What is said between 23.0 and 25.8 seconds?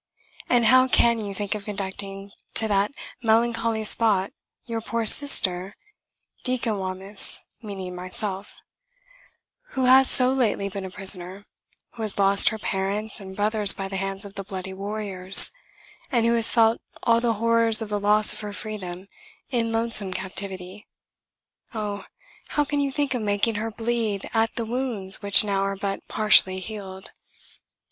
of making her bleed at the wounds which now are